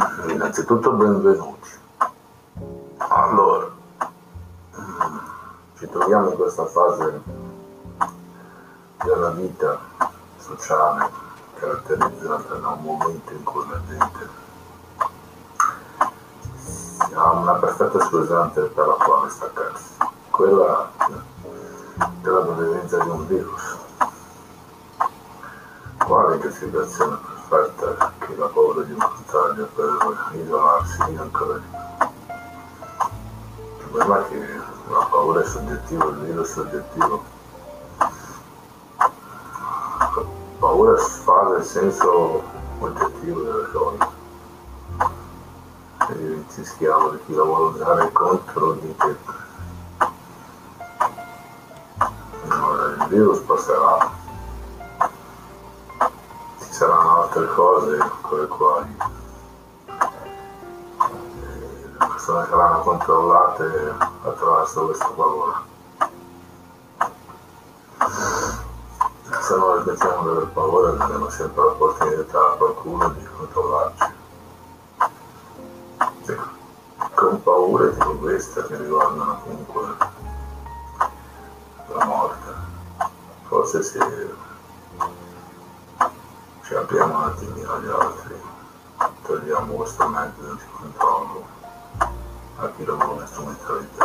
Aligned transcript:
Innanzitutto 0.00 0.92
benvenuti. 0.92 1.68
Allora, 2.96 3.70
mm, 4.78 5.18
ci 5.76 5.86
troviamo 5.90 6.30
in 6.30 6.36
questa 6.36 6.64
fase 6.64 7.20
della 9.04 9.30
vita 9.32 9.78
sociale 10.38 11.10
caratterizzata 11.54 12.54
da 12.54 12.68
un 12.68 12.82
momento 12.82 13.32
in 13.32 13.42
cui 13.42 13.68
la 13.68 13.80
gente 13.88 14.28
ha 17.12 17.32
una 17.32 17.54
perfetta 17.56 18.00
scusante 18.00 18.62
per 18.62 18.86
la 18.86 18.94
quale 18.94 19.28
staccarsi, 19.28 19.96
quella 20.30 20.90
della 22.22 22.40
presenza 22.40 23.02
di 23.02 23.08
un 23.10 23.26
virus. 23.26 23.78
Quale 25.98 26.36
investigazione 26.36 27.39
perfetta 27.50 28.12
che 28.20 28.36
la 28.36 28.46
paura 28.46 28.82
di 28.82 28.92
un 28.92 28.98
contagio 28.98 29.68
per 29.74 30.40
isolarsi 30.40 31.16
ancora? 31.16 31.54
Il 33.56 33.88
problema 33.88 34.24
è 34.24 34.28
che 34.28 34.38
la 34.88 35.06
paura 35.10 35.40
è 35.40 35.44
soggettiva, 35.44 36.04
il 36.04 36.16
virus 36.18 36.48
è 36.48 36.52
soggettivo. 36.52 37.24
La 38.98 40.22
paura 40.60 40.96
fa 40.96 41.56
il 41.58 41.64
senso 41.64 42.42
oggettivo 42.78 43.40
delle 43.42 43.70
cose. 43.72 44.18
E 46.08 46.44
ci 46.52 46.64
schiavo 46.64 47.10
di 47.10 47.18
chi 47.26 47.34
la 47.34 47.42
vuole 47.42 47.74
usare 47.74 48.12
contro 48.12 48.72
di 48.74 48.96
te. 48.96 49.16
il 53.00 53.06
virus 53.08 53.40
passerà 53.40 54.19
altre 57.30 57.46
cose 57.54 57.96
con 58.22 58.40
le 58.40 58.46
quali 58.48 58.96
le 61.98 62.06
persone 62.06 62.46
saranno 62.48 62.80
controllate 62.80 63.94
attraverso 64.22 64.84
questo 64.86 65.14
lavoro. 65.16 65.68
Se 69.40 69.56
non 69.56 69.76
ripetiamo 69.76 70.22
di 70.22 70.28
aver 70.28 70.46
paura, 70.48 70.90
daremo 70.90 71.30
sempre 71.30 71.62
l'opportunità 71.62 72.38
a 72.38 72.56
qualcuno 72.56 73.08
di 73.10 73.24
controllarci. 73.36 74.12
Sì, 76.22 76.36
con 77.14 77.42
paure 77.42 77.92
tipo 77.92 78.14
queste 78.16 78.66
che 78.66 78.76
riguardano 78.76 79.40
comunque 79.44 79.82
la 81.94 82.04
morte. 82.04 82.54
Forse 83.46 83.82
sì 83.84 83.98
ci 86.70 86.76
apriamo 86.76 87.16
un 87.16 87.24
attimino 87.24 87.72
agli 87.72 87.88
altri, 87.88 88.40
togliamo 89.26 89.72
questo 89.74 90.06
mezzo 90.06 90.54
di 90.54 90.62
controllo 90.70 91.44
a 92.58 92.70
chi 92.76 92.84
lo 92.84 92.96
vuole 92.96 93.26
strumentalizzare. 93.26 93.99